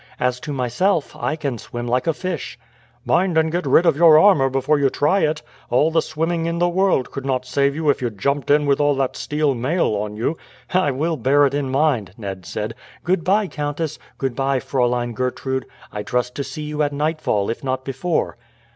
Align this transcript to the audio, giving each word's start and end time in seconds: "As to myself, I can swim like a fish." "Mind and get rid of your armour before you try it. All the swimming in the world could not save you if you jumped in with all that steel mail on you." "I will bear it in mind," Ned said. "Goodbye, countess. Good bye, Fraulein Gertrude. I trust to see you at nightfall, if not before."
"As 0.19 0.39
to 0.39 0.51
myself, 0.51 1.15
I 1.15 1.35
can 1.35 1.59
swim 1.59 1.85
like 1.87 2.07
a 2.07 2.13
fish." 2.15 2.57
"Mind 3.05 3.37
and 3.37 3.51
get 3.51 3.67
rid 3.67 3.85
of 3.85 3.95
your 3.95 4.17
armour 4.17 4.49
before 4.49 4.79
you 4.79 4.89
try 4.89 5.19
it. 5.19 5.43
All 5.69 5.91
the 5.91 6.01
swimming 6.01 6.47
in 6.47 6.57
the 6.57 6.67
world 6.67 7.11
could 7.11 7.23
not 7.23 7.45
save 7.45 7.75
you 7.75 7.87
if 7.91 8.01
you 8.01 8.09
jumped 8.09 8.49
in 8.49 8.65
with 8.65 8.81
all 8.81 8.95
that 8.95 9.15
steel 9.15 9.53
mail 9.53 9.89
on 9.93 10.15
you." 10.17 10.39
"I 10.73 10.89
will 10.89 11.17
bear 11.17 11.45
it 11.45 11.53
in 11.53 11.69
mind," 11.69 12.15
Ned 12.17 12.47
said. 12.47 12.73
"Goodbye, 13.03 13.45
countess. 13.47 13.99
Good 14.17 14.35
bye, 14.35 14.59
Fraulein 14.59 15.13
Gertrude. 15.13 15.67
I 15.91 16.01
trust 16.01 16.33
to 16.33 16.43
see 16.43 16.63
you 16.63 16.81
at 16.81 16.91
nightfall, 16.93 17.51
if 17.51 17.63
not 17.63 17.85
before." 17.85 18.37